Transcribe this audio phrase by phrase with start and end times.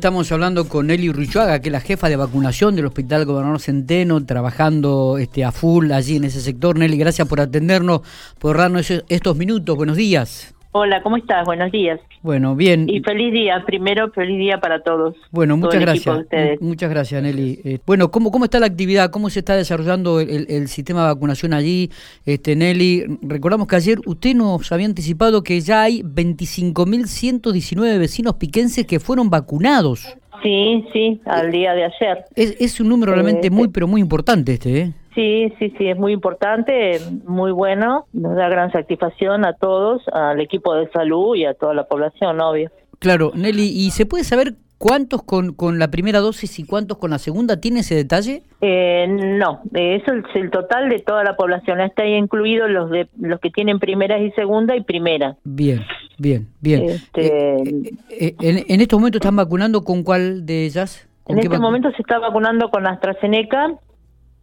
[0.00, 4.24] Estamos hablando con Nelly Ruchuaga, que es la jefa de vacunación del Hospital Gobernador Centeno,
[4.24, 6.78] trabajando este, a full allí en ese sector.
[6.78, 8.00] Nelly, gracias por atendernos,
[8.38, 9.76] por darnos estos minutos.
[9.76, 10.54] Buenos días.
[10.72, 11.44] Hola, ¿cómo estás?
[11.44, 11.98] Buenos días.
[12.22, 12.88] Bueno, bien.
[12.88, 15.16] Y feliz día, primero feliz día para todos.
[15.32, 16.26] Bueno, muchas gracias.
[16.60, 17.60] Muchas gracias, Nelly.
[17.64, 19.10] Eh, bueno, ¿cómo, ¿cómo está la actividad?
[19.10, 21.90] ¿Cómo se está desarrollando el, sistema de vacunación allí?
[22.24, 28.86] Este, Nelly, recordamos que ayer usted nos había anticipado que ya hay 25.119 vecinos piquenses
[28.86, 30.16] que fueron vacunados.
[30.40, 32.24] Sí, sí, al día de ayer.
[32.36, 34.92] Es, es un número realmente eh, muy, pero muy importante este, ¿eh?
[35.14, 40.40] Sí, sí, sí, es muy importante, muy bueno, nos da gran satisfacción a todos, al
[40.40, 42.70] equipo de salud y a toda la población, obvio.
[43.00, 47.10] Claro, Nelly, ¿y se puede saber cuántos con, con la primera dosis y cuántos con
[47.10, 47.60] la segunda?
[47.60, 48.42] ¿Tiene ese detalle?
[48.60, 53.08] Eh, no, eso es el total de toda la población, está ahí incluido los de
[53.18, 55.36] los que tienen primeras y segunda y primera.
[55.42, 55.80] Bien,
[56.18, 56.84] bien, bien.
[56.84, 57.56] Este...
[57.56, 61.08] Eh, eh, en, en estos momentos están vacunando con cuál de ellas?
[61.26, 63.74] En este momento se está vacunando con AstraZeneca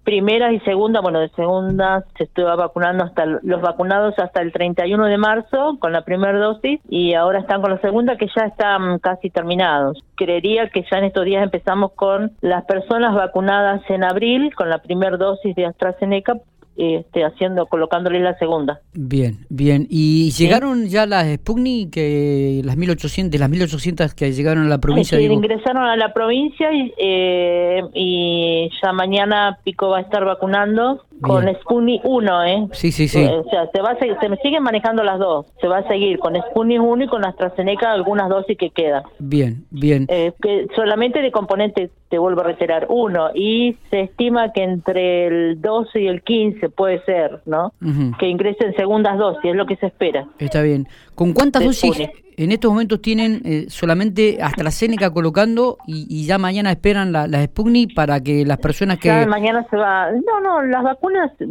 [0.08, 5.06] primeras y segundas, bueno, de segunda se estuvo vacunando hasta los vacunados hasta el 31
[5.06, 9.00] de marzo con la primera dosis y ahora están con la segunda que ya están
[9.00, 10.02] casi terminados.
[10.16, 14.78] Creería que ya en estos días empezamos con las personas vacunadas en abril con la
[14.78, 16.36] primera dosis de AstraZeneca
[16.78, 18.80] este, haciendo, colocándole la segunda.
[18.94, 19.88] Bien, bien.
[19.90, 25.18] ¿Y llegaron ya las Sputnik, que las 1800, las 1800 que llegaron a la provincia?
[25.18, 31.06] Sí, ingresaron a la provincia y, eh, y ya mañana Pico va a estar vacunando
[31.22, 32.68] con Sputnik 1, ¿eh?
[32.72, 33.26] Sí, sí, sí.
[33.26, 35.46] O sea, se, va a seguir, se me siguen manejando las dos.
[35.62, 39.04] Se va a seguir con Sputnik 1 y con AstraZeneca algunas dosis que quedan.
[39.20, 40.08] Bien, bien.
[40.10, 43.30] Eh, que solamente de componente, te vuelvo a reiterar, uno.
[43.34, 47.74] Y se estima que entre el 12 y el 15 puede ser, ¿no?
[48.20, 50.28] Que ingresen segundas dosis, es lo que se espera.
[50.40, 50.88] Está bien.
[51.16, 57.12] ¿Con cuántas dosis en estos momentos tienen eh, solamente AstraZeneca colocando y, ya mañana esperan
[57.12, 59.08] las la Sputnik para que las personas que...
[59.08, 60.12] Ya mañana se va...
[60.12, 61.07] No, no, las vacunas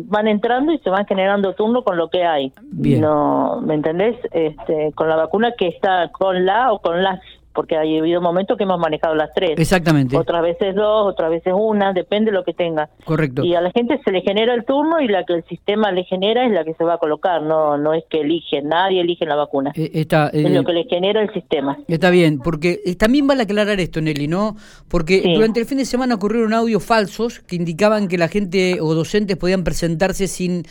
[0.07, 2.53] van entrando y se van generando turno con lo que hay.
[2.63, 3.01] Bien.
[3.01, 4.17] No, ¿Me entendés?
[4.33, 7.21] Este, con la vacuna que está con la o con las
[7.57, 9.59] porque ha habido momentos que hemos manejado las tres.
[9.59, 10.17] Exactamente.
[10.17, 12.91] Otras veces dos, otras veces una, depende de lo que tenga.
[13.05, 13.43] Correcto.
[13.43, 16.05] Y a la gente se le genera el turno y la que el sistema le
[16.05, 19.25] genera es la que se va a colocar, no no es que elige, nadie elige
[19.25, 19.73] la vacuna.
[19.75, 21.79] Eh, está, es lo eh, que le genera el sistema.
[21.89, 24.57] Está bien, porque eh, también vale aclarar esto, Nelly, ¿no?
[24.89, 28.95] Porque durante el fin de semana ocurrieron audios falsos que indicaban que la gente o
[28.95, 30.65] docentes podían presentarse sin,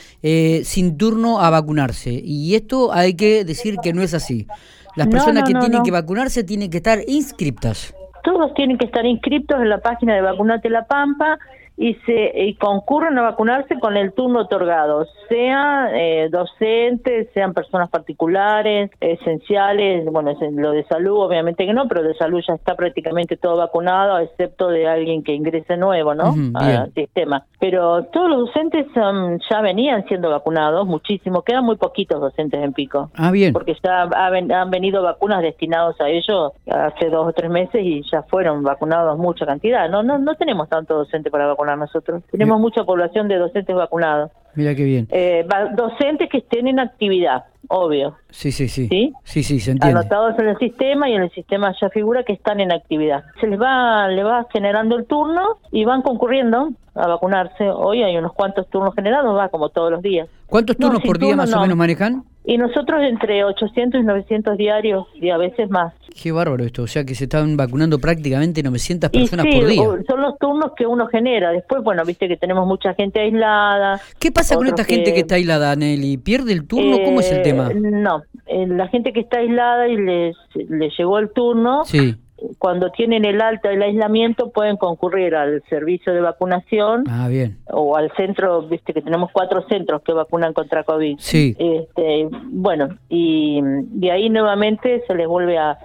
[0.64, 2.22] sin turno a vacunarse.
[2.24, 4.48] Y esto hay que decir que no es así.
[4.96, 7.94] Las personas que tienen que vacunarse tienen que estar inscriptas.
[8.24, 11.38] Todos tienen que estar inscritos en la página de Vacunate La Pampa
[11.78, 17.90] y se y concurren a vacunarse con el turno otorgado, sea eh, docentes, sean personas
[17.90, 23.36] particulares, esenciales, bueno, lo de salud obviamente que no, pero de salud ya está prácticamente
[23.36, 26.34] todo vacunado, excepto de alguien que ingrese nuevo, ¿no?
[26.54, 27.46] Al sistema.
[27.60, 32.74] Pero todos los docentes um, ya venían siendo vacunados, muchísimo, quedan muy poquitos docentes en
[32.74, 33.10] Pico.
[33.16, 33.54] Ah, bien.
[33.54, 38.24] Porque ya han venido vacunas destinados a ellos hace dos o tres meses y ya
[38.24, 39.90] fueron vacunados mucha cantidad.
[39.90, 42.24] No, no, no tenemos tanto docente para vacunar nosotros.
[42.32, 44.32] Tenemos mucha población de docentes vacunados.
[44.56, 45.08] Mira qué bien.
[45.12, 45.46] Eh,
[45.76, 48.16] docentes que estén en actividad, obvio.
[48.30, 48.88] Sí, sí, sí.
[48.88, 49.14] ¿Sí?
[49.24, 50.00] Sí, sí, se entiende.
[50.00, 53.24] Anotados en el sistema y en el sistema ya figura que están en actividad.
[53.40, 57.70] Se les va, le va generando el turno y van concurriendo a vacunarse.
[57.70, 60.28] Hoy hay unos cuantos turnos generados, va como todos los días.
[60.48, 62.24] ¿Cuántos turnos por día más o menos manejan?
[62.48, 65.94] Y nosotros entre 800 y 900 diarios y a veces más.
[66.22, 69.84] Qué bárbaro esto, o sea que se están vacunando prácticamente 900 personas por día.
[70.08, 71.52] son los turnos que uno genera.
[71.52, 74.00] Después, bueno, viste que tenemos mucha gente aislada.
[74.20, 76.18] ¿Qué pasa con esta gente que está aislada, Nelly?
[76.18, 76.98] ¿Pierde el turno?
[77.04, 77.55] ¿Cómo es el tema?
[77.56, 82.16] Eh, no, eh, la gente que está aislada y les, les llegó el turno, sí
[82.58, 87.58] cuando tienen el alta del aislamiento pueden concurrir al servicio de vacunación ah, bien.
[87.72, 91.18] o al centro, viste que tenemos cuatro centros que vacunan contra COVID.
[91.20, 91.56] Sí.
[91.58, 95.78] Este, bueno, y de ahí nuevamente se les vuelve a,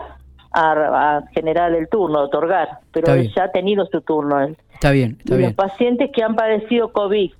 [0.52, 4.40] a, generar el turno, otorgar, pero ya ha tenido su turno.
[4.74, 7.32] Está bien, está Los pacientes que han padecido COVID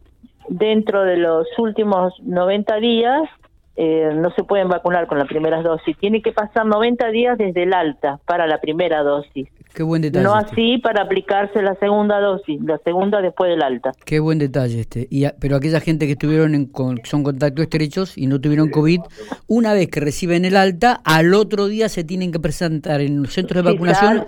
[0.48, 3.22] dentro de los últimos 90 días
[3.76, 5.96] eh, no se pueden vacunar con la primera dosis.
[5.98, 9.48] Tiene que pasar 90 días desde el alta para la primera dosis.
[9.74, 10.24] Qué buen detalle.
[10.24, 10.52] No este.
[10.52, 13.92] así para aplicarse la segunda dosis, la segunda después del alta.
[14.04, 15.06] Qué buen detalle este.
[15.10, 16.70] Y, pero aquella gente que estuvieron en,
[17.04, 19.00] son contactos estrechos y no tuvieron COVID,
[19.46, 23.32] una vez que reciben el alta, al otro día se tienen que presentar en los
[23.32, 24.24] centros de vacunación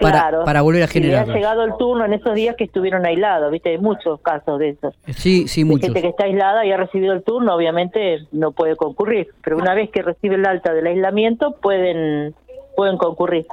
[0.00, 1.30] para, para volver a generar.
[1.30, 3.70] ha llegado el turno en esos días que estuvieron aislados, ¿viste?
[3.70, 4.92] Hay muchos casos de eso.
[5.08, 5.86] Sí, sí, muchos.
[5.86, 9.74] Gente que está aislada y ha recibido el turno, obviamente no puede concurrir, pero una
[9.74, 12.34] vez que recibe el alta del aislamiento pueden
[12.76, 13.46] pueden concurrir.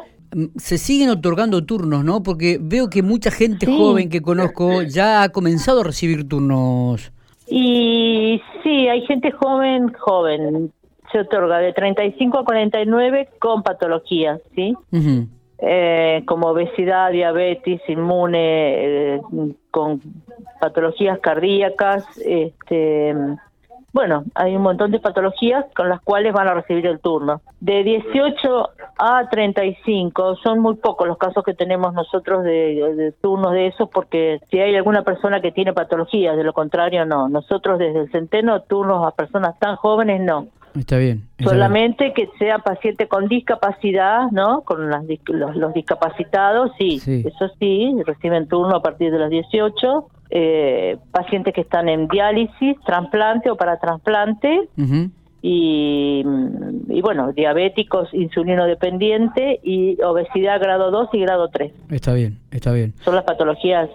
[0.55, 2.23] Se siguen otorgando turnos, ¿no?
[2.23, 7.11] Porque veo que mucha gente joven que conozco ya ha comenzado a recibir turnos.
[7.47, 10.71] Y sí, hay gente joven, joven,
[11.11, 14.75] se otorga de 35 a 49 con patologías, ¿sí?
[15.59, 19.21] eh, como obesidad, diabetes, inmune, eh,
[19.71, 20.01] con
[20.59, 23.15] patologías cardíacas, este,
[23.93, 27.41] bueno, hay un montón de patologías con las cuales van a recibir el turno.
[27.59, 33.53] De 18 a 35 son muy pocos los casos que tenemos nosotros de, de turnos
[33.53, 37.29] de esos porque si hay alguna persona que tiene patologías, de lo contrario no.
[37.29, 40.47] Nosotros desde el Centeno turnos a personas tan jóvenes no.
[40.77, 41.23] Está bien.
[41.39, 44.61] Solamente que sea paciente con discapacidad, ¿no?
[44.61, 50.07] Con los, los, discapacitados, sí, eso sí, reciben turno a partir de los 18.
[50.29, 54.69] Eh, pacientes que están en diálisis, trasplante o para trasplante.
[55.41, 56.23] y,
[56.87, 61.71] y, bueno, diabéticos, insulino dependiente y obesidad grado 2 y grado 3.
[61.91, 62.93] Está bien, está bien.
[63.03, 63.89] Son las patologías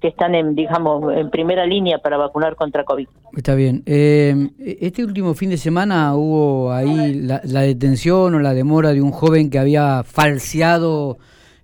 [0.00, 3.08] que están en, digamos, en primera línea para vacunar contra COVID.
[3.36, 3.82] Está bien.
[3.86, 4.50] Eh,
[4.80, 9.50] este último fin de semana hubo ahí la, detención o la demora de un joven
[9.50, 11.18] que había falseado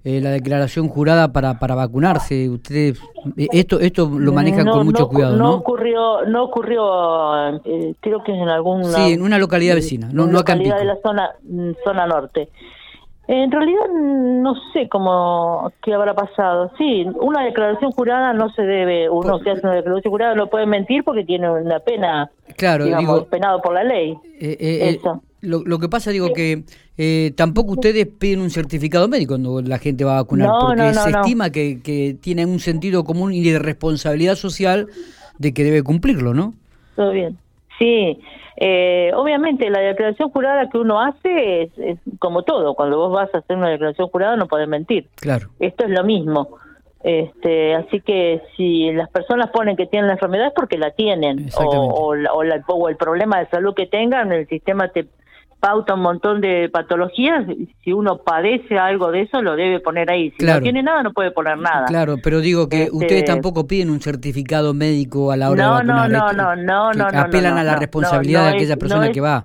[0.04, 2.48] eh, la declaración jurada para, para vacunarse.
[2.50, 3.00] Ustedes
[3.36, 5.44] eh, esto esto lo manejan con mucho cuidado, ¿no?
[5.44, 7.60] No ocurrió, no ocurrió,
[8.00, 10.96] creo que en algún sí, en una localidad vecina, no, no acá en de la
[11.02, 12.50] zona mm, zona norte.
[13.26, 16.70] En realidad no sé cómo qué habrá pasado.
[16.76, 20.66] Sí, una declaración jurada no se debe, uno se hace una declaración jurada no puede
[20.66, 24.12] mentir porque tiene una pena, claro, digamos, penado por la ley.
[24.38, 25.00] Eh, eh, eh
[25.44, 26.64] lo, lo, que pasa, digo, que
[26.96, 31.10] eh, tampoco ustedes piden un certificado médico cuando la gente va a vacunar, porque se
[31.10, 34.88] estima que, que tienen un sentido común y de responsabilidad social
[35.38, 36.54] de que debe cumplirlo, ¿no?
[36.96, 37.36] Todo bien.
[37.78, 38.18] Sí,
[38.56, 43.38] eh, obviamente la declaración jurada que uno hace es, como todo, cuando vos vas a
[43.38, 45.08] hacer una declaración jurada no podés mentir.
[45.16, 45.48] Claro.
[45.58, 46.58] Esto es lo mismo.
[47.02, 51.50] Este, así que si las personas ponen que tienen la enfermedad es porque la tienen
[51.58, 55.06] o, o, o el problema de salud que tengan, el sistema te
[55.64, 57.46] pauta un montón de patologías,
[57.82, 60.30] si uno padece algo de eso, lo debe poner ahí.
[60.38, 61.86] Si no tiene nada, no puede poner nada.
[61.86, 65.70] Claro, pero digo que este, ustedes tampoco piden un certificado médico a la hora de
[65.70, 66.10] vacunar.
[66.10, 69.42] No, no, no, no, no, Apelan a la responsabilidad de aquella persona que va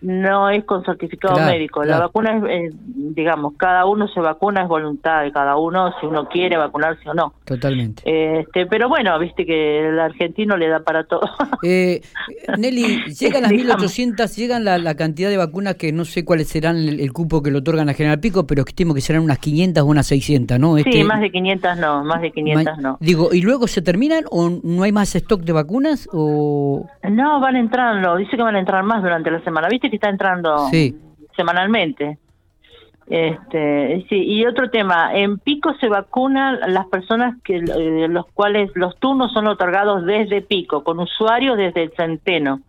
[0.00, 1.82] no es con certificado médico.
[1.82, 6.28] La vacuna es, digamos, cada uno se vacuna, es voluntad de cada uno, si uno
[6.28, 7.32] quiere vacunarse o no.
[7.44, 8.02] Totalmente.
[8.04, 11.22] Este, pero bueno, viste que el argentino le da para todo.
[11.62, 12.02] Eh,
[12.58, 17.12] Nelly, llegan las 1.800, llegan la, cantidad de vacunas que no sé cuáles serán el,
[17.12, 20.06] cupo que le otorgan a General Pico, pero estimo que serán unas 500 o unas
[20.06, 20.76] 600, ¿no?
[20.76, 22.98] Este, sí, más de 500 no, más de 500 no.
[23.00, 26.08] Digo, ¿y luego se terminan o no hay más stock de vacunas?
[26.12, 29.68] o No, van entrando, dice que van a entrar más durante la semana.
[29.70, 30.68] ¿Viste está entrando
[31.36, 32.18] semanalmente.
[33.06, 38.70] Este, sí, y otro tema, en Pico se vacunan las personas que eh, los cuales
[38.74, 42.60] los turnos son otorgados desde Pico, con usuarios desde el Centeno.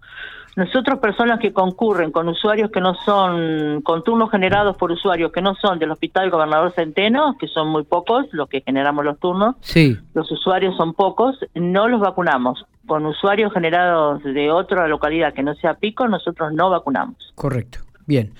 [0.55, 5.41] Nosotros personas que concurren con usuarios que no son, con turnos generados por usuarios que
[5.41, 9.55] no son del Hospital Gobernador Centeno, que son muy pocos los que generamos los turnos,
[9.59, 9.97] sí.
[10.13, 15.55] los usuarios son pocos, no los vacunamos con usuarios generados de otra localidad que no
[15.55, 17.17] sea pico, nosotros no vacunamos.
[17.35, 17.79] Correcto.
[18.07, 18.31] Bien.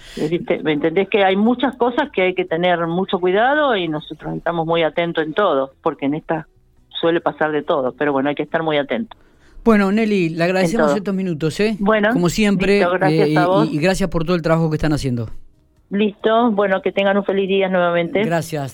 [0.63, 4.68] ¿Me entendés que hay muchas cosas que hay que tener mucho cuidado y nosotros estamos
[4.68, 6.47] muy atentos en todo, porque en esta
[7.01, 9.19] suele pasar de todo, pero bueno, hay que estar muy atentos.
[9.66, 11.76] Bueno, Nelly, le agradecemos estos minutos, ¿eh?
[11.80, 13.36] Bueno, como siempre, gracias eh,
[13.72, 15.28] Y, y gracias por todo el trabajo que están haciendo.
[15.90, 18.24] Listo, bueno, que tengan un feliz día nuevamente.
[18.24, 18.74] Gracias.